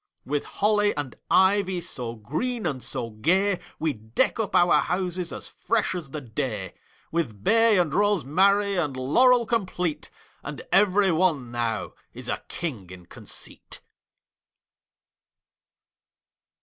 [0.25, 5.47] With holly and ivy So green and so gay, We deck up our houses As
[5.51, 6.73] fresh as the day;
[7.11, 10.09] With bay and rosemary And laurel complete;
[10.41, 13.81] And every one now Is a king in conceit.